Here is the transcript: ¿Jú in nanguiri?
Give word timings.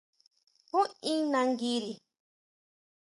¿Jú 0.69 0.79
in 1.11 1.19
nanguiri? 1.31 1.91